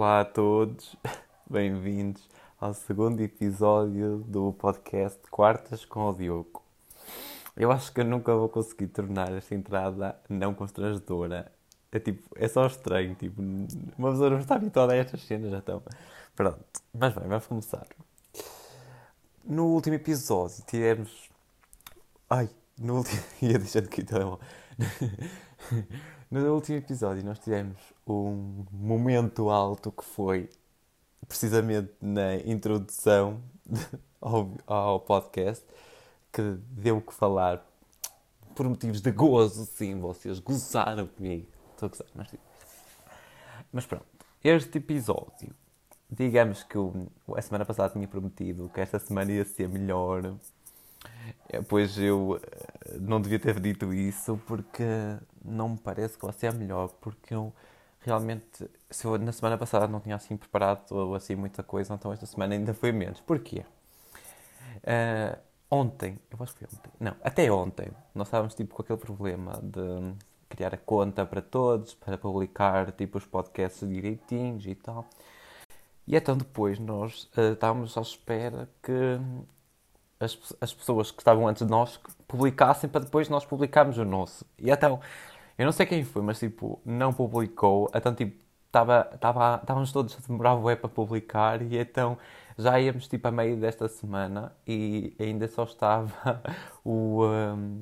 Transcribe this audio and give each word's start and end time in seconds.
Olá 0.00 0.20
a 0.20 0.24
todos, 0.24 0.96
bem-vindos 1.46 2.26
ao 2.58 2.72
segundo 2.72 3.20
episódio 3.20 4.24
do 4.26 4.50
podcast 4.54 5.20
Quartas 5.30 5.84
com 5.84 6.08
o 6.08 6.14
Diogo. 6.14 6.62
Eu 7.54 7.70
acho 7.70 7.92
que 7.92 8.00
eu 8.00 8.06
nunca 8.06 8.34
vou 8.34 8.48
conseguir 8.48 8.86
tornar 8.86 9.30
esta 9.30 9.54
entrada 9.54 10.18
não 10.26 10.54
constrangedora. 10.54 11.52
É 11.92 11.98
tipo, 11.98 12.26
é 12.34 12.48
só 12.48 12.66
estranho, 12.66 13.14
tipo, 13.14 13.42
uma 13.42 14.10
pessoa 14.12 14.30
não 14.30 14.38
está 14.38 14.54
habituada 14.54 14.94
a 14.94 14.96
estas 14.96 15.20
cenas, 15.20 15.52
então. 15.52 15.82
Pronto, 16.34 16.64
mas 16.94 17.12
bem, 17.12 17.28
vamos 17.28 17.46
começar. 17.46 17.86
No 19.44 19.66
último 19.66 19.96
episódio 19.96 20.64
tivemos. 20.66 21.28
Ai, 22.30 22.48
no 22.78 22.96
último. 22.96 23.20
ia 23.42 23.58
deixando 23.58 23.84
aqui 23.84 24.00
o 24.00 24.06
telemóvel. 24.06 24.40
No 26.30 26.54
último 26.54 26.78
episódio 26.78 27.24
nós 27.24 27.40
tivemos 27.40 27.76
um 28.06 28.64
momento 28.70 29.50
alto 29.50 29.90
que 29.90 30.04
foi 30.04 30.48
precisamente 31.26 31.92
na 32.00 32.36
introdução 32.36 33.42
ao, 34.64 35.00
podcast 35.00 35.66
que 36.32 36.40
deu 36.70 36.98
o 36.98 37.00
que 37.00 37.12
falar 37.12 37.66
por 38.54 38.68
motivos 38.68 39.00
de 39.00 39.10
gozo, 39.10 39.66
sim, 39.66 39.98
vocês 39.98 40.38
gozaram 40.38 41.08
comigo. 41.08 41.48
Estou 41.72 41.88
a 41.88 41.90
gozar, 41.90 42.06
mas, 42.14 42.34
mas 43.72 43.86
pronto, 43.86 44.06
este 44.44 44.78
episódio, 44.78 45.52
digamos 46.08 46.62
que 46.62 46.78
a 47.36 47.42
semana 47.42 47.64
passada 47.64 47.92
tinha 47.92 48.06
prometido 48.06 48.70
que 48.72 48.80
esta 48.80 49.00
semana 49.00 49.32
ia 49.32 49.44
ser 49.44 49.68
melhor 49.68 50.36
pois 51.68 51.98
eu 51.98 52.40
eh, 52.42 52.98
não 53.00 53.20
devia 53.20 53.38
ter 53.38 53.58
dito 53.60 53.92
isso 53.92 54.40
porque 54.46 54.84
não 55.44 55.70
me 55.70 55.78
parece 55.78 56.18
que 56.18 56.32
ser 56.32 56.48
a 56.48 56.52
melhor, 56.52 56.88
porque 57.00 57.34
eu 57.34 57.52
realmente, 58.00 58.68
se 58.90 59.04
eu 59.06 59.18
na 59.18 59.32
semana 59.32 59.58
passada 59.58 59.86
não 59.86 60.00
tinha 60.00 60.16
assim 60.16 60.36
preparado 60.36 61.14
assim 61.14 61.34
muita 61.34 61.62
coisa, 61.62 61.94
então 61.94 62.12
esta 62.12 62.26
semana 62.26 62.54
ainda 62.54 62.74
foi 62.74 62.92
menos. 62.92 63.20
Porquê? 63.20 63.64
Uh, 64.78 65.38
ontem, 65.70 66.18
eu 66.30 66.38
acho 66.42 66.54
que 66.54 66.66
foi 66.66 66.78
ontem, 66.78 66.90
não, 67.00 67.16
até 67.22 67.50
ontem, 67.52 67.88
nós 68.14 68.28
estávamos 68.28 68.54
tipo 68.54 68.74
com 68.74 68.82
aquele 68.82 68.98
problema 68.98 69.60
de 69.62 70.14
criar 70.48 70.74
a 70.74 70.78
conta 70.78 71.26
para 71.26 71.42
todos, 71.42 71.94
para 71.94 72.16
publicar 72.18 72.92
tipo 72.92 73.18
os 73.18 73.26
podcasts 73.26 73.88
direitinhos 73.88 74.66
e 74.66 74.74
tal. 74.74 75.06
E 76.06 76.16
então 76.16 76.36
depois 76.36 76.78
nós 76.78 77.24
uh, 77.36 77.52
estávamos 77.52 77.96
à 77.96 78.00
espera 78.00 78.68
que 78.82 78.92
as, 80.20 80.38
as 80.60 80.72
pessoas 80.72 81.10
que 81.10 81.20
estavam 81.20 81.48
antes 81.48 81.64
de 81.64 81.70
nós 81.70 81.98
publicassem 82.28 82.88
para 82.88 83.00
depois 83.02 83.28
nós 83.28 83.44
publicarmos 83.44 83.98
o 83.98 84.04
nosso. 84.04 84.44
E 84.58 84.70
então, 84.70 85.00
eu 85.58 85.64
não 85.64 85.72
sei 85.72 85.86
quem 85.86 86.04
foi, 86.04 86.22
mas 86.22 86.38
tipo, 86.38 86.80
não 86.84 87.12
publicou. 87.12 87.90
Então, 87.94 88.14
tipo, 88.14 88.36
estava, 88.66 89.08
estávamos 89.12 89.92
todos 89.92 90.16
a 90.16 90.26
demorar 90.26 90.54
o 90.54 90.76
para 90.76 90.88
publicar 90.88 91.62
e 91.62 91.78
então 91.78 92.16
já 92.56 92.78
íamos 92.80 93.08
tipo 93.08 93.26
a 93.28 93.30
meio 93.30 93.56
desta 93.56 93.88
semana 93.88 94.52
e 94.66 95.14
ainda 95.18 95.48
só 95.48 95.64
estava 95.64 96.42
o, 96.84 97.24
um, 97.24 97.80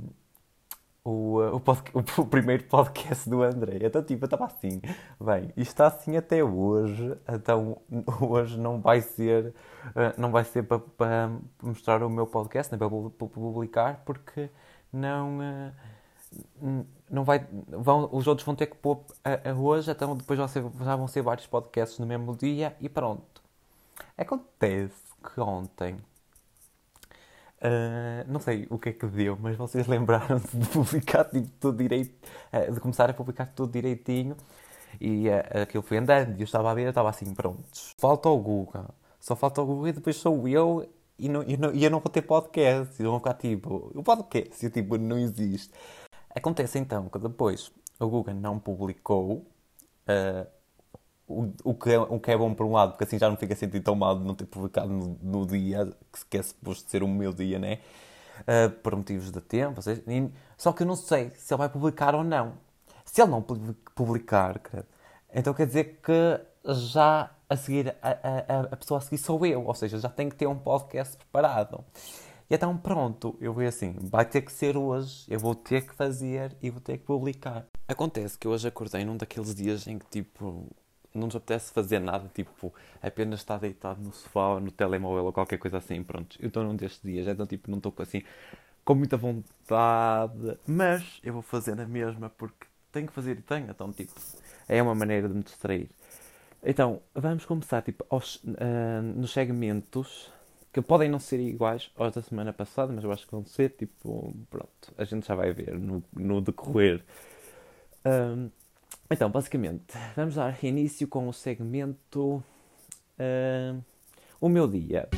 o, 1.59 2.23
o, 2.23 2.27
primeiro 2.27 2.65
podcast 2.65 3.29
do 3.29 3.43
André. 3.43 3.79
Então, 3.83 4.03
tipo, 4.03 4.25
eu 4.25 4.27
estava 4.27 4.47
assim, 4.47 4.81
bem, 5.21 5.53
isto 5.57 5.71
está 5.71 5.87
assim 5.87 6.17
até 6.17 6.43
hoje, 6.43 7.17
então 7.29 7.79
hoje 8.21 8.59
não 8.59 8.81
vai 8.81 9.01
ser, 9.01 9.47
uh, 9.47 10.15
não 10.17 10.31
vai 10.31 10.45
ser 10.45 10.65
para, 10.65 11.31
mostrar 11.63 12.03
o 12.03 12.11
meu 12.11 12.27
podcast, 12.27 12.73
nem 12.73 12.79
para 12.79 12.89
publicar, 12.89 14.03
porque 14.05 14.51
não, 14.93 15.39
uh, 15.39 16.87
não 17.11 17.25
vai, 17.25 17.47
vão, 17.69 18.09
os 18.13 18.27
outros 18.27 18.45
vão 18.45 18.55
ter 18.55 18.67
que 18.67 18.77
pôr 18.77 19.01
a 19.25 19.53
hoje, 19.53 19.91
então 19.91 20.17
depois 20.17 20.39
ser, 20.51 20.65
já 20.81 20.97
vão 20.97 21.09
ser 21.09 21.23
vários 21.23 21.47
podcasts 21.47 21.99
no 21.99 22.07
mesmo 22.07 22.37
dia 22.37 22.77
e 22.81 22.89
pronto. 22.89 23.43
Acontece 24.17 24.95
que 25.23 25.41
ontem 25.41 25.97
Uh, 27.61 28.31
não 28.31 28.39
sei 28.39 28.69
o 28.71 28.79
que 28.79 28.91
é 28.91 28.93
que 28.93 29.07
deu, 29.07 29.37
mas 29.41 29.57
vocês 29.57 29.87
lembraram-se 29.89 30.57
de 30.57 30.67
publicar 30.69 31.25
tipo, 31.25 31.49
tudo 31.59 31.79
direito, 31.79 32.15
uh, 32.53 32.73
de 32.73 32.81
começar 32.81 33.11
a 33.11 33.13
publicar 33.13 33.47
tudo 33.47 33.73
direitinho. 33.73 34.37
E 35.01 35.29
uh, 35.29 35.63
aquilo 35.63 35.83
foi 35.83 35.99
andando 35.99 36.37
e 36.37 36.41
eu 36.41 36.45
estava 36.45 36.71
a 36.71 36.75
ver, 36.75 36.85
eu 36.85 36.91
estava 36.91 37.11
assim, 37.11 37.35
prontos, 37.35 37.95
falta 37.99 38.29
o 38.29 38.39
Google, 38.39 38.87
só 39.21 39.37
falta 39.37 39.61
o 39.61 39.67
Google 39.67 39.89
e 39.89 39.93
depois 39.93 40.17
sou 40.17 40.49
eu 40.49 40.89
e, 41.19 41.29
não, 41.29 41.43
e, 41.43 41.57
não, 41.57 41.75
e 41.75 41.85
eu 41.85 41.91
não 41.91 42.01
vou 42.01 42.11
ter 42.11 42.23
podcast, 42.23 43.01
e 43.01 43.05
vão 43.05 43.19
ficar 43.19 43.35
tipo, 43.35 43.91
o 43.95 44.03
podcast, 44.03 44.65
e, 44.65 44.71
tipo, 44.71 44.97
não 44.97 45.19
existe. 45.19 45.73
Acontece 46.35 46.79
então 46.79 47.09
que 47.09 47.19
depois 47.19 47.73
o 47.99 48.09
Google 48.09 48.35
não 48.35 48.59
publicou 48.59 49.45
o, 51.29 51.53
o, 51.63 51.75
que 51.75 51.91
é, 51.91 51.99
o 51.99 52.19
que 52.19 52.31
é 52.31 52.37
bom 52.37 52.55
por 52.55 52.67
um 52.67 52.73
lado, 52.73 52.93
porque 52.93 53.05
assim 53.05 53.19
já 53.19 53.29
não 53.29 53.37
fica 53.37 53.55
sentido 53.55 53.83
tão 53.83 53.95
mal 53.95 54.19
de 54.19 54.25
não 54.25 54.35
ter 54.35 54.47
publicado 54.47 54.89
no, 54.89 55.19
no 55.23 55.47
dia, 55.47 55.93
que, 56.29 56.39
é 56.39 56.43
suposto 56.43 56.91
ser 56.91 57.03
o 57.03 57.09
meu 57.09 57.33
dia, 57.33 57.59
né? 57.59 57.79
Uh, 58.41 58.71
por 58.83 58.97
motivos 58.97 59.31
de 59.31 59.41
tempo. 59.41 59.83
Seja, 59.83 60.03
só 60.57 60.73
que 60.73 60.83
eu 60.83 60.87
não 60.87 60.97
sei 60.97 61.31
se 61.31 61.53
ele 61.53 61.59
vai 61.59 61.69
publicar 61.69 62.15
ou 62.15 62.25
não. 62.25 62.55
Se 63.05 63.21
ele 63.21 63.31
não 63.31 63.43
publicar, 63.43 64.59
credo, 64.59 64.87
então 65.35 65.53
quer 65.53 65.67
dizer 65.67 66.01
que 66.03 66.41
já 66.75 67.31
a 67.49 67.57
seguir, 67.57 67.95
a, 68.03 68.11
a, 68.11 68.61
a 68.73 68.77
pessoa 68.77 68.99
a 68.99 69.01
seguir 69.01 69.19
sou 69.19 69.45
eu, 69.47 69.65
ou 69.65 69.75
seja, 69.75 69.99
já 69.99 70.09
tenho 70.09 70.31
que 70.31 70.37
ter 70.37 70.47
um 70.47 70.59
podcast 70.59 71.17
preparado. 71.17 71.85
E 72.51 72.55
então 72.55 72.77
pronto, 72.77 73.37
eu 73.41 73.53
vou 73.53 73.67
assim, 73.67 73.95
vai 74.01 74.25
ter 74.25 74.41
que 74.43 74.53
ser 74.53 74.77
hoje, 74.77 75.25
eu 75.29 75.39
vou 75.39 75.55
ter 75.55 75.87
que 75.87 75.95
fazer 75.95 76.57
e 76.63 76.71
vou 76.71 76.81
ter 76.81 76.99
que 76.99 77.05
publicar. 77.05 77.67
Acontece 77.87 78.39
que 78.39 78.49
hoje 78.49 78.69
acordei 78.69 79.05
num 79.05 79.17
daqueles 79.17 79.55
dias 79.55 79.87
em 79.87 79.99
que 79.99 80.07
tipo 80.07 80.67
não 81.19 81.27
nos 81.27 81.37
apetece 81.37 81.73
fazer 81.73 81.99
nada, 81.99 82.31
tipo, 82.35 82.73
apenas 83.03 83.41
estar 83.41 83.59
deitado 83.59 84.01
no 84.01 84.13
sofá 84.13 84.55
ou 84.55 84.61
no 84.61 84.71
telemóvel 84.71 85.25
ou 85.27 85.33
qualquer 85.33 85.59
coisa 85.59 85.79
assim, 85.79 86.03
pronto. 86.03 86.37
Eu 86.41 86.49
estou 86.49 86.63
num 86.65 86.77
destes 86.77 87.03
dias, 87.03 87.27
então, 87.27 87.47
tipo, 87.47 87.71
não 87.71 87.79
estou 87.79 87.93
assim 87.99 88.23
com 88.85 88.95
muita 88.95 89.19
vontade, 89.19 90.59
mas 90.67 91.21
eu 91.23 91.35
vou 91.35 91.43
fazer 91.43 91.75
na 91.75 91.87
mesma 91.87 92.31
porque 92.31 92.67
tenho 92.91 93.07
que 93.07 93.13
fazer 93.13 93.39
e 93.39 93.43
tenho, 93.43 93.71
então, 93.71 93.93
tipo, 93.93 94.13
é 94.67 94.83
uma 94.83 94.95
maneira 94.95 95.29
de 95.29 95.35
me 95.35 95.43
distrair. 95.43 95.91
Então, 96.63 97.01
vamos 97.15 97.45
começar, 97.45 97.83
tipo, 97.83 98.05
aos, 98.09 98.37
uh, 98.37 99.03
nos 99.15 99.33
segmentos 99.33 100.33
que 100.73 100.81
podem 100.83 101.09
não 101.09 101.19
ser 101.19 101.41
iguais 101.41 101.91
aos 101.97 102.15
da 102.15 102.23
semana 102.23 102.53
passada, 102.53 102.93
mas 102.93 103.05
eu 103.05 103.13
acho 103.13 103.27
que 103.27 103.33
vão 103.33 103.45
ser, 103.45 103.71
tipo, 103.71 104.35
pronto, 104.51 104.93
a 104.97 105.05
gente 105.05 105.27
já 105.27 105.35
vai 105.35 105.53
ver 105.53 105.79
no, 105.79 106.03
no 106.13 106.41
decorrer. 106.41 107.03
Um, 108.05 108.51
então, 109.11 109.31
basicamente, 109.31 109.95
vamos 110.15 110.35
dar 110.35 110.63
início 110.63 111.09
com 111.09 111.29
o 111.29 111.33
segmento 111.33 112.43
uh, 113.19 113.85
O 114.41 114.49
meu 114.49 114.69
dia. 114.69 115.09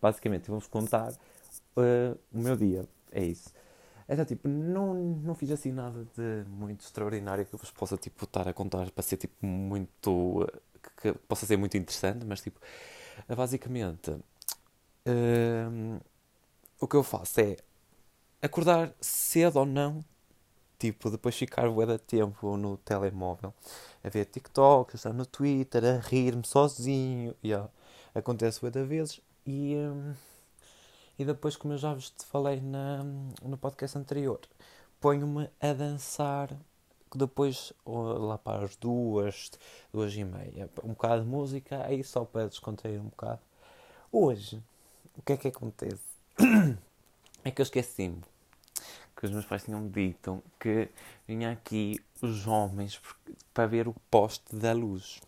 Basicamente, 0.00 0.48
vamos 0.48 0.66
contar 0.66 1.12
uh, 1.12 2.18
o 2.32 2.38
meu 2.38 2.56
dia. 2.56 2.86
É 3.10 3.24
isso. 3.24 3.50
Então, 4.08 4.24
tipo, 4.24 4.46
não, 4.46 4.92
não 4.94 5.34
fiz 5.34 5.50
assim 5.50 5.72
nada 5.72 6.06
de 6.16 6.44
muito 6.50 6.84
extraordinário 6.84 7.46
que 7.46 7.54
eu 7.54 7.58
vos 7.58 7.70
possa, 7.70 7.96
tipo, 7.96 8.24
estar 8.24 8.46
a 8.46 8.52
contar 8.52 8.90
para 8.90 9.02
ser, 9.02 9.16
tipo, 9.16 9.46
muito... 9.46 10.46
que, 11.00 11.12
que 11.12 11.18
possa 11.20 11.46
ser 11.46 11.56
muito 11.56 11.76
interessante, 11.76 12.26
mas, 12.26 12.42
tipo, 12.42 12.60
basicamente, 13.34 14.10
uh, 14.10 16.00
o 16.78 16.86
que 16.86 16.96
eu 16.96 17.02
faço 17.02 17.40
é 17.40 17.56
acordar 18.42 18.92
cedo 19.00 19.60
ou 19.60 19.66
não 19.66 20.04
tipo, 20.82 21.10
depois 21.10 21.36
ficar 21.36 21.70
bué 21.70 21.86
de 21.86 21.96
tempo 21.96 22.56
no 22.56 22.76
telemóvel 22.78 23.54
a 24.02 24.08
ver 24.08 24.24
TikTok, 24.24 24.90
a 24.92 24.96
estar 24.96 25.12
no 25.12 25.24
Twitter, 25.24 25.84
a 25.84 26.00
rir-me 26.00 26.44
sozinho, 26.44 27.36
yeah. 27.44 27.70
acontece 28.12 28.60
bué 28.60 28.68
de 28.68 28.82
vezes, 28.82 29.20
e, 29.46 29.76
um, 29.76 30.12
e 31.16 31.24
depois, 31.24 31.54
como 31.54 31.74
eu 31.74 31.78
já 31.78 31.94
vos 31.94 32.12
falei 32.28 32.60
na, 32.60 33.04
no 33.44 33.56
podcast 33.56 33.96
anterior, 33.96 34.40
ponho-me 35.00 35.48
a 35.60 35.72
dançar 35.72 36.50
depois 37.14 37.72
lá 37.86 38.36
para 38.38 38.64
as 38.64 38.74
duas, 38.74 39.52
duas 39.92 40.12
e 40.14 40.24
meia, 40.24 40.68
um 40.82 40.88
bocado 40.88 41.22
de 41.22 41.28
música, 41.28 41.86
aí 41.86 42.02
só 42.02 42.24
para 42.24 42.48
descontrair 42.48 43.00
um 43.00 43.04
bocado. 43.04 43.40
Hoje, 44.10 44.60
o 45.16 45.22
que 45.22 45.34
é 45.34 45.36
que 45.36 45.48
acontece? 45.48 46.02
É 47.44 47.50
que 47.50 47.60
eu 47.60 47.64
esqueci-me 47.64 48.22
que 49.22 49.26
os 49.26 49.32
meus 49.32 49.44
pais 49.44 49.62
tinham 49.62 49.88
dito 49.88 50.42
que 50.58 50.88
vinha 51.28 51.52
aqui 51.52 52.04
os 52.20 52.44
homens 52.44 53.00
para 53.54 53.68
ver 53.68 53.86
o 53.86 53.94
poste 54.10 54.56
da 54.56 54.72
luz. 54.72 55.20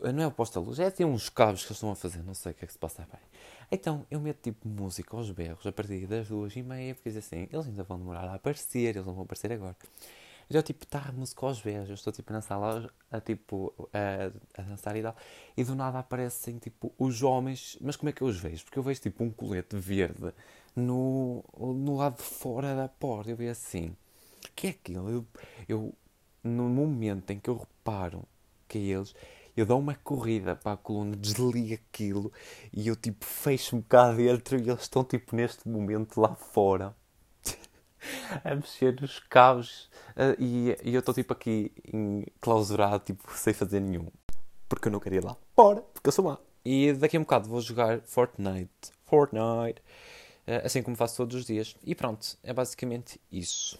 Não 0.00 0.24
é 0.24 0.26
o 0.26 0.32
poste 0.32 0.56
da 0.56 0.60
luz, 0.60 0.80
é 0.80 0.86
assim 0.86 1.04
uns 1.04 1.28
cabos 1.28 1.62
que 1.62 1.68
eles 1.68 1.76
estão 1.76 1.92
a 1.92 1.94
fazer, 1.94 2.24
não 2.24 2.34
sei 2.34 2.50
o 2.50 2.54
que 2.56 2.64
é 2.64 2.66
que 2.66 2.72
se 2.72 2.78
passa 2.80 3.06
bem. 3.08 3.20
Então 3.70 4.04
eu 4.10 4.18
meto 4.18 4.42
tipo 4.42 4.66
música 4.66 5.16
aos 5.16 5.30
berros 5.30 5.64
a 5.64 5.70
partir 5.70 6.08
das 6.08 6.26
duas 6.26 6.56
e 6.56 6.62
meia, 6.64 6.92
porque 6.92 7.16
assim, 7.16 7.48
eles 7.52 7.68
ainda 7.68 7.84
vão 7.84 7.98
demorar 7.98 8.24
a 8.24 8.34
aparecer, 8.34 8.96
eles 8.96 9.06
não 9.06 9.14
vão 9.14 9.22
aparecer 9.22 9.52
agora. 9.52 9.76
Eu 10.50 10.60
tipo, 10.60 10.84
tá, 10.84 11.12
música 11.12 11.46
aos 11.46 11.60
berros, 11.60 11.88
eu 11.88 11.94
estou 11.94 12.12
tipo 12.12 12.32
na 12.32 12.40
sala 12.40 12.92
a, 13.12 13.20
tipo, 13.20 13.72
a, 13.92 14.60
a 14.60 14.62
dançar 14.64 14.96
e 14.96 15.02
tal, 15.02 15.16
e 15.56 15.62
do 15.62 15.76
nada 15.76 16.00
aparecem 16.00 16.58
tipo 16.58 16.92
os 16.98 17.22
homens, 17.22 17.78
mas 17.80 17.94
como 17.94 18.10
é 18.10 18.12
que 18.12 18.22
eu 18.22 18.26
os 18.26 18.40
vejo? 18.40 18.64
Porque 18.64 18.78
eu 18.78 18.82
vejo 18.82 19.00
tipo 19.00 19.22
um 19.22 19.30
colete 19.30 19.76
verde 19.76 20.34
no, 20.74 21.44
no 21.58 21.96
lado 21.96 22.16
de 22.16 22.22
fora 22.22 22.74
da 22.74 22.88
porta. 22.88 23.30
Eu 23.30 23.36
vi 23.36 23.48
assim, 23.48 23.94
que 24.54 24.68
é 24.68 24.70
aquilo? 24.70 25.10
Eu, 25.10 25.26
eu, 25.68 25.94
no 26.42 26.68
momento 26.68 27.30
em 27.30 27.38
que 27.38 27.50
eu 27.50 27.56
reparo 27.56 28.24
que 28.68 28.78
é 28.78 28.80
eles, 28.96 29.14
eu 29.56 29.66
dou 29.66 29.78
uma 29.78 29.94
corrida 29.94 30.56
para 30.56 30.72
a 30.72 30.76
coluna, 30.76 31.14
desligo 31.14 31.74
aquilo 31.74 32.32
e 32.72 32.88
eu 32.88 32.96
tipo 32.96 33.24
fecho-me 33.24 33.82
cá 33.82 34.12
dentro 34.12 34.58
e 34.58 34.70
eles 34.70 34.82
estão 34.82 35.04
tipo 35.04 35.36
neste 35.36 35.68
momento 35.68 36.20
lá 36.20 36.34
fora 36.34 36.94
a 38.42 38.54
mexer 38.54 38.98
nos 39.00 39.18
cabos 39.20 39.90
uh, 40.16 40.34
e, 40.38 40.76
e, 40.82 40.94
eu 40.94 41.00
estou 41.00 41.14
tipo 41.14 41.32
aqui 41.32 41.70
enclausurado, 41.92 43.04
tipo 43.04 43.30
sem 43.36 43.52
fazer 43.52 43.80
nenhum. 43.80 44.08
Porque 44.68 44.88
eu 44.88 44.92
não 44.92 45.00
queria 45.00 45.18
ir 45.18 45.24
lá 45.24 45.36
fora, 45.54 45.82
porque 45.92 46.08
eu 46.08 46.12
sou 46.12 46.24
má. 46.24 46.38
E 46.64 46.92
daqui 46.94 47.16
a 47.16 47.20
um 47.20 47.24
bocado 47.24 47.48
vou 47.48 47.60
jogar 47.60 48.00
Fortnite. 48.02 48.70
Fortnite. 49.04 49.82
Uh, 50.46 50.64
assim 50.64 50.82
como 50.82 50.96
faço 50.96 51.16
todos 51.16 51.36
os 51.36 51.46
dias. 51.46 51.76
E 51.84 51.94
pronto, 51.94 52.36
é 52.42 52.52
basicamente 52.52 53.20
isso. 53.30 53.78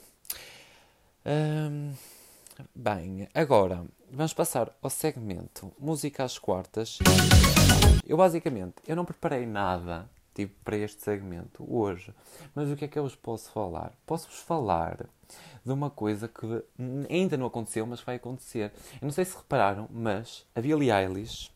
Bem, 2.75 3.29
agora 3.32 3.85
vamos 4.11 4.32
passar 4.32 4.76
ao 4.82 4.91
segmento 4.91 5.73
Música 5.79 6.25
às 6.25 6.38
Quartas. 6.38 6.99
Eu 8.06 8.17
basicamente, 8.17 8.75
eu 8.87 8.97
não 8.97 9.05
preparei 9.05 9.47
nada 9.47 10.09
tipo, 10.35 10.55
para 10.64 10.76
este 10.76 11.03
segmento 11.03 11.64
hoje. 11.69 12.12
Mas 12.55 12.70
o 12.70 12.76
que 12.76 12.85
é 12.85 12.88
que 12.88 12.99
eu 12.99 13.05
vos 13.05 13.14
posso 13.14 13.50
falar? 13.50 13.93
Posso-vos 14.06 14.38
falar 14.41 15.06
de 15.64 15.73
uma 15.73 15.91
coisa 15.91 16.29
que 16.29 16.62
ainda 17.09 17.37
não 17.37 17.47
aconteceu, 17.47 17.87
mas 17.87 18.00
vai 18.00 18.17
acontecer. 18.17 18.73
Eu 19.00 19.06
não 19.06 19.11
sei 19.11 19.25
se 19.25 19.37
repararam, 19.37 19.88
mas 19.91 20.47
a 20.55 20.61
Billie 20.61 20.91
Eilish. 20.91 21.50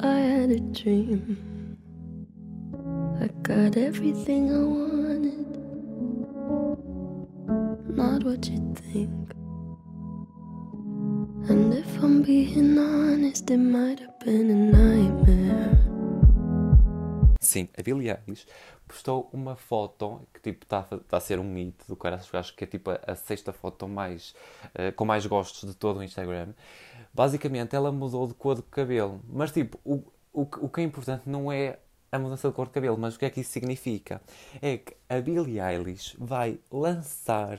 I 0.00 0.42
had 0.42 0.50
a 0.50 0.60
dream. 0.72 1.61
I 3.20 3.28
got 3.42 3.76
everything 3.76 4.50
I 4.50 4.62
wanted. 4.62 5.46
Not 7.88 8.24
what 8.24 8.48
you 8.48 8.74
think. 8.74 9.32
And 11.48 11.74
if 11.74 12.02
I'm 12.02 12.22
being 12.22 12.78
honest, 12.78 13.50
it 13.50 13.58
might 13.58 14.00
have 14.00 14.18
been 14.20 14.50
a 14.50 14.54
nightmare. 14.54 15.78
Sim, 17.40 17.68
a 17.76 17.82
Billie 17.82 18.10
Eilish 18.10 18.46
postou 18.86 19.28
uma 19.32 19.56
foto 19.56 20.20
que 20.32 20.40
tipo 20.40 20.64
está 20.64 20.82
tá 20.82 21.16
a 21.16 21.20
ser 21.20 21.38
um 21.38 21.54
hit 21.54 21.76
do 21.88 21.96
cara, 21.96 22.20
acho 22.32 22.54
que 22.54 22.64
é 22.64 22.66
tipo 22.66 22.90
a, 22.90 23.00
a 23.06 23.14
sexta 23.16 23.52
foto 23.52 23.88
mais 23.88 24.34
uh, 24.78 24.92
com 24.94 25.04
mais 25.04 25.26
gostos 25.26 25.68
de 25.68 25.76
todo 25.76 25.98
o 25.98 26.02
Instagram. 26.02 26.54
Basicamente 27.12 27.74
ela 27.74 27.90
mudou 27.90 28.26
de 28.26 28.34
cor 28.34 28.54
de 28.56 28.62
cabelo, 28.62 29.20
mas 29.28 29.50
tipo 29.50 29.78
o, 29.84 30.02
o, 30.32 30.42
o 30.42 30.68
que 30.68 30.80
é 30.80 30.84
importante 30.84 31.28
não 31.28 31.50
é 31.50 31.78
a 32.12 32.18
mudança 32.18 32.48
de 32.48 32.54
cor 32.54 32.66
de 32.66 32.72
cabelo, 32.72 32.96
mas 32.98 33.16
o 33.16 33.18
que 33.18 33.24
é 33.24 33.30
que 33.30 33.40
isso 33.40 33.50
significa? 33.50 34.20
É 34.60 34.76
que 34.76 34.94
a 35.08 35.20
Billie 35.20 35.60
Eilish 35.60 36.14
vai 36.18 36.60
lançar 36.70 37.58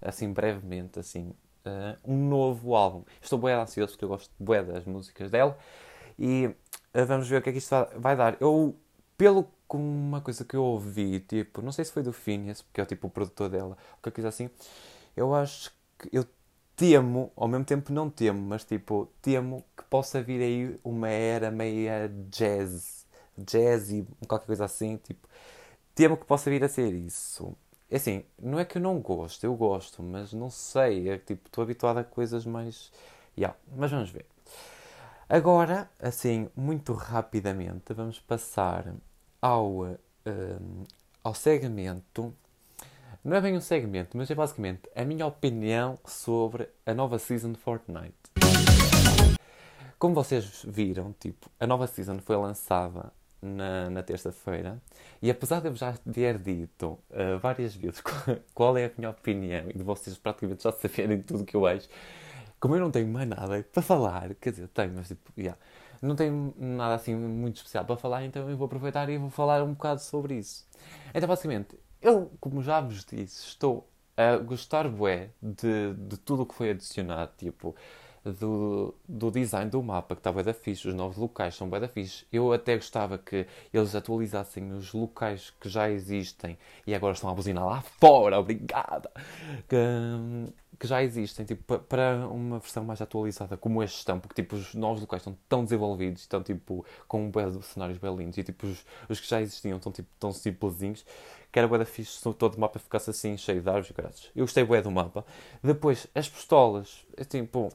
assim 0.00 0.32
brevemente 0.32 0.98
assim 1.00 1.32
uh, 1.66 1.98
um 2.04 2.28
novo 2.28 2.74
álbum. 2.74 3.02
Estou 3.20 3.38
bem 3.38 3.54
ansioso 3.54 3.92
porque 3.92 4.04
eu 4.04 4.10
gosto 4.10 4.30
bem 4.38 4.64
das 4.64 4.84
músicas 4.84 5.30
dela 5.30 5.58
e 6.18 6.46
uh, 6.94 7.06
vamos 7.06 7.28
ver 7.28 7.38
o 7.38 7.42
que 7.42 7.48
é 7.48 7.52
que 7.52 7.58
isto 7.58 7.74
vai 7.96 8.14
dar. 8.14 8.36
Eu 8.40 8.76
pelo 9.16 9.48
uma 9.76 10.20
coisa 10.20 10.44
que 10.44 10.54
eu 10.54 10.62
ouvi, 10.62 11.20
tipo, 11.20 11.62
não 11.62 11.72
sei 11.72 11.84
se 11.84 11.92
foi 11.92 12.02
do 12.02 12.12
Phineas, 12.12 12.62
porque 12.62 12.80
é 12.80 12.84
tipo 12.84 13.06
o 13.06 13.10
produtor 13.10 13.48
dela, 13.48 13.70
ou 13.70 13.76
qualquer 14.00 14.12
coisa 14.12 14.28
assim, 14.28 14.50
eu 15.16 15.34
acho 15.34 15.72
que 15.98 16.08
eu 16.12 16.24
temo, 16.76 17.32
ao 17.36 17.48
mesmo 17.48 17.64
tempo 17.64 17.92
não 17.92 18.10
temo, 18.10 18.40
mas 18.40 18.64
tipo, 18.64 19.08
temo 19.22 19.64
que 19.76 19.84
possa 19.84 20.22
vir 20.22 20.40
aí 20.40 20.80
uma 20.84 21.08
era 21.08 21.50
meia 21.50 22.08
jazz, 22.30 23.03
jazzy, 23.38 24.06
qualquer 24.26 24.46
coisa 24.46 24.64
assim, 24.64 24.96
tipo, 24.96 25.28
temo 25.94 26.16
que 26.16 26.24
possa 26.24 26.50
vir 26.50 26.64
a 26.64 26.68
ser 26.68 26.92
isso. 26.92 27.56
É 27.90 27.96
assim, 27.96 28.24
não 28.40 28.58
é 28.58 28.64
que 28.64 28.78
eu 28.78 28.82
não 28.82 28.98
gosto, 28.98 29.44
eu 29.44 29.54
gosto, 29.54 30.02
mas 30.02 30.32
não 30.32 30.50
sei, 30.50 31.08
é 31.08 31.18
tipo, 31.18 31.48
estou 31.48 31.62
habituado 31.62 31.98
a 31.98 32.04
coisas 32.04 32.44
mais. 32.44 32.90
Yeah, 33.36 33.56
mas 33.76 33.90
vamos 33.90 34.10
ver. 34.10 34.26
Agora, 35.28 35.88
assim, 35.98 36.48
muito 36.56 36.92
rapidamente, 36.92 37.92
vamos 37.92 38.20
passar 38.20 38.94
ao, 39.40 39.84
um, 39.84 39.96
ao 41.22 41.34
segmento. 41.34 42.34
Não 43.24 43.36
é 43.36 43.40
bem 43.40 43.56
um 43.56 43.60
segmento, 43.60 44.16
mas 44.16 44.30
é 44.30 44.34
basicamente 44.34 44.82
a 44.94 45.04
minha 45.04 45.26
opinião 45.26 45.98
sobre 46.04 46.68
a 46.84 46.92
nova 46.92 47.18
season 47.18 47.52
de 47.52 47.58
Fortnite. 47.58 48.14
Como 49.98 50.14
vocês 50.14 50.62
viram, 50.68 51.14
tipo, 51.18 51.50
a 51.58 51.66
nova 51.66 51.86
season 51.86 52.18
foi 52.18 52.36
lançada 52.36 53.10
na, 53.44 53.90
na 53.90 54.02
terça-feira 54.02 54.80
e 55.20 55.30
apesar 55.30 55.60
de 55.60 55.68
eu 55.68 55.74
já 55.74 55.92
ter 55.92 56.38
dito 56.38 56.98
uh, 57.10 57.38
várias 57.40 57.74
vezes 57.74 58.02
qual 58.54 58.76
é 58.76 58.86
a 58.86 58.90
minha 58.96 59.10
opinião 59.10 59.64
e 59.68 59.78
de 59.78 59.84
vocês 59.84 60.16
praticamente 60.16 60.64
já 60.64 60.72
saberem 60.72 61.20
tudo 61.22 61.42
o 61.42 61.44
que 61.44 61.54
eu 61.54 61.66
acho, 61.66 61.88
como 62.58 62.74
eu 62.74 62.80
não 62.80 62.90
tenho 62.90 63.08
mais 63.08 63.28
nada 63.28 63.62
para 63.72 63.82
falar, 63.82 64.34
quer 64.36 64.50
dizer, 64.50 64.68
tenho, 64.68 64.94
mas 64.94 65.08
tipo, 65.08 65.32
yeah, 65.38 65.58
não 66.00 66.16
tenho 66.16 66.54
nada 66.58 66.94
assim 66.94 67.14
muito 67.14 67.56
especial 67.56 67.84
para 67.84 67.96
falar, 67.96 68.24
então 68.24 68.48
eu 68.48 68.56
vou 68.56 68.66
aproveitar 68.66 69.08
e 69.08 69.18
vou 69.18 69.30
falar 69.30 69.62
um 69.62 69.72
bocado 69.72 70.00
sobre 70.00 70.36
isso. 70.38 70.66
Então, 71.14 71.28
basicamente, 71.28 71.78
eu, 72.00 72.30
como 72.40 72.62
já 72.62 72.80
vos 72.80 73.04
disse, 73.04 73.46
estou 73.46 73.88
a 74.16 74.36
gostar 74.36 74.88
bué 74.88 75.30
de, 75.42 75.94
de 75.94 76.16
tudo 76.18 76.42
o 76.42 76.46
que 76.46 76.54
foi 76.54 76.70
adicionado, 76.70 77.32
tipo, 77.36 77.74
do, 78.32 78.94
do 79.06 79.30
design 79.30 79.70
do 79.70 79.82
mapa, 79.82 80.14
que 80.14 80.20
está 80.20 80.32
bué 80.32 80.42
da 80.42 80.54
fixe, 80.54 80.88
os 80.88 80.94
novos 80.94 81.16
locais 81.16 81.54
são 81.54 81.68
bué 81.68 81.80
da 81.80 81.88
fixe. 81.88 82.26
Eu 82.32 82.52
até 82.52 82.74
gostava 82.76 83.18
que 83.18 83.46
eles 83.72 83.94
atualizassem 83.94 84.72
os 84.72 84.92
locais 84.92 85.52
que 85.60 85.68
já 85.68 85.90
existem 85.90 86.58
e 86.86 86.94
agora 86.94 87.14
estão 87.14 87.28
a 87.30 87.34
buzinar 87.34 87.66
lá 87.66 87.82
fora, 88.00 88.38
obrigada! 88.38 89.10
Que, 89.68 89.76
que 90.78 90.86
já 90.86 91.02
existem, 91.02 91.44
tipo, 91.44 91.78
para 91.80 92.26
uma 92.28 92.58
versão 92.58 92.84
mais 92.84 93.00
atualizada, 93.02 93.56
como 93.56 93.82
estes 93.82 94.00
estão, 94.00 94.18
porque 94.18 94.42
tipo, 94.42 94.56
os 94.56 94.74
novos 94.74 95.02
locais 95.02 95.20
estão 95.20 95.36
tão 95.48 95.62
desenvolvidos, 95.62 96.22
estão 96.22 96.42
tipo, 96.42 96.84
com 97.06 97.26
um 97.26 97.62
cenários 97.62 97.98
bem 97.98 98.14
lindos, 98.16 98.38
e 98.38 98.42
tipo, 98.42 98.66
os, 98.66 98.84
os 99.08 99.20
que 99.20 99.28
já 99.28 99.40
existiam 99.40 99.76
estão 99.76 99.92
tipo, 99.92 100.08
tão 100.18 100.32
simplesinhos, 100.32 101.04
que 101.52 101.58
era 101.58 101.68
bué 101.68 101.78
da 101.78 101.84
fixe 101.84 102.18
se 102.18 102.34
todo 102.34 102.54
o 102.54 102.60
mapa 102.60 102.78
ficasse 102.78 103.10
assim, 103.10 103.36
cheio 103.36 103.60
de 103.60 103.68
árvores 103.68 103.90
e 103.90 103.92
graças. 103.92 104.30
Eu 104.34 104.44
gostei 104.44 104.64
bué 104.64 104.82
do 104.82 104.90
mapa. 104.90 105.24
Depois, 105.62 106.08
as 106.14 106.28
pistolas, 106.28 107.06
é, 107.16 107.24
tipo, 107.24 107.70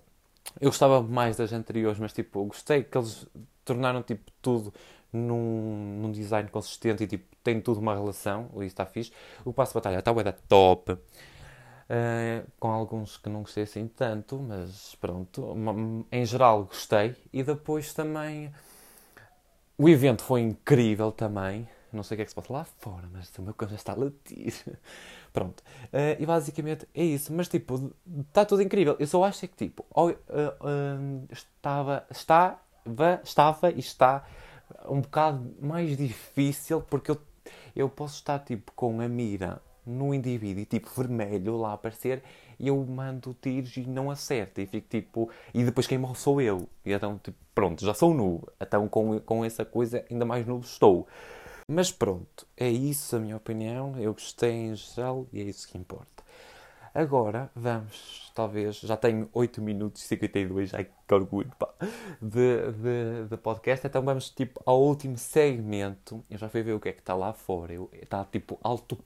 eu 0.60 0.70
gostava 0.70 1.02
mais 1.02 1.38
das 1.38 1.54
anteriores, 1.54 2.00
mas 2.00 2.14
tipo, 2.14 2.44
gostei 2.46 2.84
que 2.84 2.98
eles 2.98 3.28
tornaram 3.64 4.02
tipo, 4.02 4.32
tudo 4.42 4.74
num, 5.12 6.00
num 6.02 6.12
design 6.12 6.50
consistente 6.50 7.04
e 7.04 7.08
tipo, 7.08 7.36
tem 7.44 7.62
tudo 7.62 7.80
uma 7.80 7.94
relação, 7.94 8.50
isso 8.56 8.66
está 8.66 8.86
fixe. 8.86 9.12
O 9.46 9.54
passo 9.54 9.72
de 9.72 9.76
batalha 9.76 10.00
está 10.00 10.14
bué 10.14 10.24
da 10.24 10.34
top. 10.34 10.94
Uh, 10.94 12.46
com 12.60 12.70
alguns 12.70 13.18
que 13.18 13.30
não 13.30 13.42
gostei 13.42 13.64
assim 13.64 13.88
tanto, 13.88 14.38
mas 14.38 14.96
pronto, 15.02 15.56
em 16.12 16.26
geral 16.26 16.66
gostei. 16.66 17.16
E 17.34 17.42
depois 17.42 17.94
também 17.94 18.52
o 19.78 19.90
evento 19.90 20.22
foi 20.24 20.42
incrível 20.42 21.12
também. 21.12 21.68
Não 21.92 22.04
sei 22.04 22.16
o 22.16 22.18
que 22.18 22.22
é 22.22 22.26
que 22.26 22.32
se 22.32 22.36
pode 22.36 22.52
lá 22.52 22.64
fora, 22.64 23.08
mas 23.12 23.36
o 23.38 23.42
meu 23.42 23.54
cão 23.54 23.68
já 23.68 23.76
está 23.76 23.94
a 23.94 23.96
latir. 23.96 24.54
pronto. 25.34 25.62
Uh, 25.86 26.20
e 26.20 26.26
basicamente 26.26 26.88
é 26.94 27.04
isso. 27.04 27.34
Mas 27.34 27.48
tipo, 27.48 27.94
está 28.28 28.46
tudo 28.46 28.62
incrível. 28.62 28.96
Eu 29.00 29.08
só 29.08 29.24
acho 29.24 29.48
que 29.48 29.56
tipo, 29.56 29.86
uh, 29.96 31.28
estava, 31.32 32.06
estava, 32.10 33.22
estava 33.24 33.72
e 33.72 33.80
está 33.80 34.26
um 34.88 35.02
bocado 35.02 35.56
mais 35.60 35.98
difícil 35.98 36.82
porque 36.82 37.12
eu, 37.12 37.22
eu 37.76 37.90
posso 37.90 38.16
estar 38.16 38.40
tipo 38.40 38.72
com 38.74 39.02
a 39.02 39.08
mira 39.08 39.62
no 39.86 40.14
indivíduo, 40.14 40.66
tipo 40.66 40.90
vermelho 40.96 41.58
lá 41.58 41.74
aparecer, 41.74 42.22
e 42.60 42.68
eu 42.68 42.78
mando 42.86 43.36
tiros 43.42 43.76
e 43.78 43.82
não 43.82 44.12
acerto. 44.12 44.62
E 44.62 44.68
fico 44.68 44.88
tipo. 44.88 45.30
E 45.54 45.64
depois 45.64 45.88
quem 45.88 45.98
morre 45.98 46.16
sou 46.16 46.42
eu. 46.42 46.68
E 46.86 46.92
então, 46.92 47.18
tipo, 47.18 47.38
pronto, 47.56 47.84
já 47.84 47.94
sou 47.94 48.14
nu. 48.14 48.48
Então 48.62 48.88
com, 48.88 49.20
com 49.22 49.44
essa 49.44 49.66
coisa, 49.66 50.06
ainda 50.10 50.26
mais 50.26 50.46
nu 50.46 50.60
estou. 50.60 51.08
Mas 51.72 51.92
pronto, 51.92 52.48
é 52.58 52.68
isso 52.68 53.16
a 53.16 53.20
minha 53.20 53.38
opinião. 53.38 53.96
Eu 54.00 54.14
gostei 54.14 54.50
em 54.50 54.76
geral 54.76 55.28
e 55.32 55.40
é 55.40 55.44
isso 55.44 55.68
que 55.68 55.78
importa. 55.78 56.24
Agora 56.96 57.52
vamos, 57.56 58.32
talvez, 58.34 58.80
já 58.80 58.98
tenho 58.98 59.30
8 59.32 59.62
minutos 59.62 60.04
e 60.04 60.08
52, 60.08 60.74
ai 60.74 60.88
que 61.08 61.14
orgulho, 61.14 61.52
pá, 61.60 61.70
de, 62.20 62.72
de, 62.72 63.28
de, 63.30 63.38
podcast, 63.38 63.86
então 63.86 64.02
vamos 64.02 64.32
tipo 64.32 64.60
ao 64.66 64.82
último 64.82 65.16
segmento. 65.16 66.26
Eu 66.28 66.40
já 66.40 66.50
fui 66.50 66.64
ver 66.64 66.74
o 66.74 66.80
que 66.80 66.90
é 66.90 66.92
que 66.92 67.02
está 67.02 67.14
lá 67.14 67.34
fora, 67.34 67.76
está 68.02 68.26
tipo 68.26 68.58
alto 68.64 68.98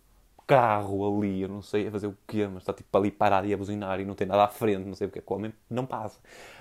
carro 0.47 1.17
ali, 1.17 1.41
eu 1.41 1.49
não 1.49 1.61
sei 1.61 1.89
a 1.89 1.91
fazer 1.91 2.07
o 2.07 2.17
quê, 2.25 2.47
mas 2.47 2.63
está 2.63 2.71
tipo 2.71 2.97
ali 2.97 3.11
parado 3.11 3.45
e 3.45 3.53
a 3.53 3.57
buzinar 3.57 3.99
e 3.99 4.05
não 4.05 4.15
tem 4.15 4.25
nada 4.25 4.45
à 4.45 4.47
frente, 4.47 4.85
não 4.85 4.95
sei 4.95 5.07
porque 5.09 5.19
é 5.19 5.21
que 5.21 5.53
não 5.69 5.85
passa. 5.85 6.17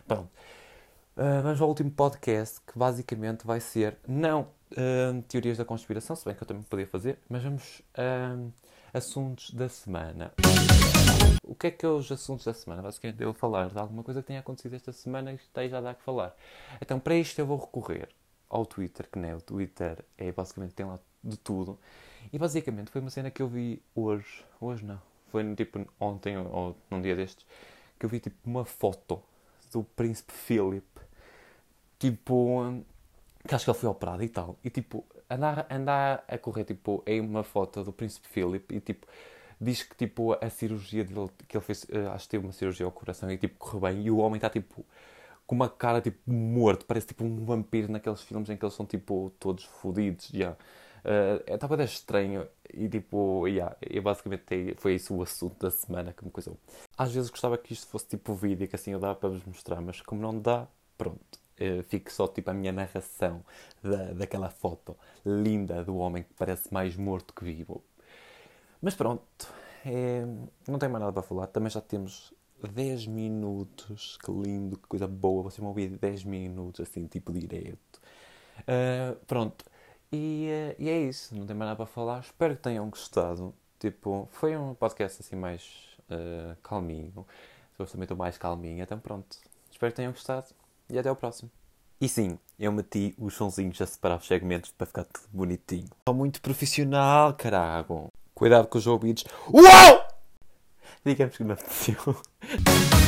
Pronto. 0.09 0.29
Uh, 1.17 1.43
vamos 1.45 1.61
ao 1.61 1.69
último 1.69 1.93
podcast 1.93 2.61
que 2.67 2.77
basicamente 2.77 3.47
vai 3.47 3.61
ser 3.61 3.99
não 4.09 4.49
teorias 5.29 5.59
da 5.59 5.65
conspiração, 5.65 6.17
se 6.17 6.25
bem 6.25 6.35
que 6.35 6.43
eu 6.43 6.47
também 6.47 6.63
podia 6.63 6.87
fazer, 6.87 7.19
mas 7.29 7.43
vamos 7.43 7.81
uh, 7.99 8.53
assuntos 8.93 9.51
da 9.53 9.69
semana. 9.69 10.33
O 11.45 11.55
que 11.55 11.67
é 11.67 11.71
que 11.71 11.85
é 11.85 11.89
os 11.89 12.11
assuntos 12.11 12.45
da 12.45 12.55
semana? 12.55 12.83
Basicamente 12.83 13.21
eu 13.21 13.33
vou 13.33 13.35
falar 13.35 13.69
de 13.69 13.79
alguma 13.79 14.03
coisa 14.03 14.21
que 14.21 14.29
tenha 14.29 14.41
acontecido 14.41 14.75
esta 14.75 14.93
semana 14.93 15.33
e 15.33 15.37
que 15.37 15.43
esteja 15.43 15.79
a 15.79 15.81
dar 15.81 15.95
que 15.95 16.03
falar. 16.03 16.35
Então 16.81 16.99
para 16.99 17.15
isto 17.15 17.39
eu 17.39 17.47
vou 17.47 17.59
recorrer 17.59 18.09
ao 18.49 18.67
Twitter, 18.67 19.09
que 19.11 19.19
não 19.19 19.29
é 19.29 19.35
o 19.35 19.41
Twitter, 19.41 20.05
é 20.19 20.31
basicamente 20.31 20.75
tem 20.75 20.85
lá 20.85 20.99
de 21.25 21.39
tudo. 21.39 21.79
E 22.33 22.39
basicamente 22.39 22.91
foi 22.91 23.01
uma 23.01 23.11
cena 23.11 23.31
que 23.31 23.41
eu 23.41 23.49
vi 23.49 23.83
hoje. 23.95 24.45
Hoje 24.61 24.85
não. 24.85 25.01
Foi 25.31 25.55
tipo 25.55 25.87
ontem 25.99 26.37
ou 26.37 26.77
num 26.91 27.01
dia 27.01 27.17
destes. 27.17 27.47
Que 27.99 28.05
eu 28.05 28.11
vi 28.11 28.21
tipo 28.21 28.37
uma 28.45 28.65
foto 28.65 29.23
do 29.73 29.83
Príncipe 29.83 30.33
Philip. 30.33 30.87
Tipo, 31.99 32.85
que 33.47 33.55
acho 33.55 33.65
que 33.65 33.71
ele 33.71 33.79
foi 33.79 33.89
operado 33.89 34.23
e 34.23 34.29
tal. 34.29 34.59
E 34.65 34.71
tipo, 34.71 35.05
andar, 35.29 35.67
andar 35.71 36.25
a 36.29 36.39
correr 36.39 36.65
tipo, 36.65 37.03
em 37.07 37.21
uma 37.21 37.43
foto 37.43 37.83
do 37.83 37.93
Príncipe 37.93 38.29
Philip 38.29 38.75
e 38.75 38.81
tipo, 38.81 39.07
diz 39.61 39.83
que 39.83 39.97
tipo, 39.97 40.33
a 40.33 40.51
cirurgia 40.51 41.05
dele, 41.05 41.31
que 41.49 41.57
ele 41.57 41.65
fez, 41.65 41.85
uh, 41.85 42.11
acho 42.13 42.25
que 42.25 42.31
teve 42.31 42.47
uma 42.47 42.53
cirurgia 42.53 42.87
ao 42.87 42.93
coração 42.93 43.31
e 43.31 43.37
tipo, 43.39 43.59
correu 43.59 43.81
bem. 43.81 44.03
E 44.07 44.11
o 44.11 44.19
homem 44.19 44.37
está 44.37 44.49
tipo, 44.49 44.85
com 45.47 45.55
uma 45.55 45.69
cara 45.69 46.01
tipo 46.01 46.31
morto, 46.31 46.87
parece 46.87 47.09
tipo 47.09 47.25
um 47.25 47.45
vampiro 47.45 47.91
naqueles 47.91 48.23
filmes 48.23 48.49
em 48.49 48.57
que 48.57 48.65
eles 48.65 48.75
são 48.75 48.87
tipo 48.87 49.33
todos 49.39 49.65
fodidos. 49.65 50.31
Yeah. 50.31 50.57
Uh, 51.05 51.53
estava 51.53 51.75
até 51.75 51.85
estranho 51.85 52.47
e 52.73 52.89
tipo, 52.89 53.47
yeah, 53.49 53.77
eu 53.83 54.03
basicamente 54.03 54.75
foi 54.79 54.95
isso 54.95 55.15
o 55.15 55.23
assunto 55.23 55.59
da 55.59 55.71
semana 55.71 56.13
que 56.13 56.25
me 56.25 56.31
coisou. 56.31 56.57
Às 56.97 57.13
vezes 57.13 57.29
gostava 57.29 57.59
que 57.59 57.73
isto 57.73 57.87
fosse 57.89 58.07
tipo 58.07 58.35
vídeo, 58.35 58.69
que 58.69 58.77
assim 58.77 58.93
eu 58.93 59.01
dava 59.01 59.17
para 59.17 59.31
vos 59.31 59.45
mostrar, 59.45 59.81
mas 59.81 60.01
como 60.01 60.21
não 60.23 60.39
dá, 60.39 60.67
pronto. 60.97 61.42
Uh, 61.61 61.83
fico 61.85 62.11
só 62.11 62.27
tipo 62.27 62.51
a 62.51 62.55
minha 62.55 62.73
narração 62.73 63.45
da, 63.83 64.13
daquela 64.15 64.49
foto 64.49 64.97
linda 65.25 65.85
do 65.85 65.97
homem 65.97 66.23
que 66.23 66.33
parece 66.35 66.73
mais 66.73 66.97
morto 66.97 67.35
que 67.35 67.45
vivo. 67.45 67.83
Mas 68.81 68.95
pronto, 68.95 69.49
é, 69.85 70.25
não 70.67 70.79
tenho 70.79 70.91
mais 70.91 71.01
nada 71.01 71.13
para 71.13 71.23
falar. 71.23 71.47
Também 71.47 71.71
já 71.71 71.81
temos 71.81 72.33
10 72.69 73.07
minutos. 73.07 74.19
Que 74.25 74.31
lindo, 74.31 74.77
que 74.77 74.87
coisa 74.89 75.07
boa. 75.07 75.45
Vocês 75.45 75.59
vão 75.59 75.69
ouvir 75.69 75.89
10 75.91 76.25
minutos 76.25 76.81
assim, 76.81 77.07
tipo 77.07 77.33
direto. 77.33 78.01
Uh, 78.61 79.17
pronto, 79.27 79.65
e, 80.13 80.49
uh, 80.51 80.83
e, 80.83 80.89
é 80.89 80.99
isso. 81.01 81.35
Não 81.35 81.47
tenho 81.47 81.59
mais 81.59 81.71
nada 81.71 81.77
para 81.77 81.87
falar. 81.87 82.21
Espero 82.21 82.57
que 82.57 82.63
tenham 82.63 82.89
gostado. 82.91 83.55
Tipo, 83.79 84.29
foi 84.33 84.57
um 84.57 84.75
podcast 84.75 85.23
assim 85.23 85.37
mais 85.37 85.97
uh, 86.11 86.57
calminho. 86.63 87.27
Eu 87.79 87.87
também 87.87 88.05
estou 88.05 88.17
mais 88.17 88.39
calminho. 88.39 88.83
Então 88.83 88.99
pronto. 88.99 89.39
Espero 89.71 89.93
que 89.93 89.97
tenham 89.97 90.13
gostado. 90.13 90.47
E 90.93 90.99
até 90.99 91.11
o 91.11 91.17
próximo. 91.17 91.51
E 91.99 92.07
sim, 92.07 92.39
eu 92.59 92.71
meti 92.71 93.15
os 93.19 93.33
sonzinhos 93.33 93.81
a 93.81 93.87
separar 93.87 94.19
os 94.19 94.27
segmentos 94.27 94.71
para 94.77 94.87
ficar 94.87 95.05
tudo 95.05 95.27
bonitinho. 95.33 95.89
Estou 96.01 96.15
muito 96.15 96.43
profissional, 96.43 97.33
carago. 97.33 98.13
Cuidado 98.35 98.69
com 98.69 98.77
os 98.77 98.87
ouvidos. 98.87 99.25
Uau! 99.51 100.07
Digamos 101.03 101.35
que 101.35 101.45
me 101.45 101.53
apeteceu. 101.55 101.97